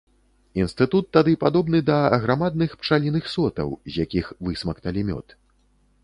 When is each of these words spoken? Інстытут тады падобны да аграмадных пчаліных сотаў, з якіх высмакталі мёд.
Інстытут 0.59 1.05
тады 1.17 1.33
падобны 1.43 1.81
да 1.89 1.97
аграмадных 2.17 2.73
пчаліных 2.85 3.27
сотаў, 3.35 3.69
з 3.91 4.07
якіх 4.07 4.31
высмакталі 4.47 5.05
мёд. 5.11 5.37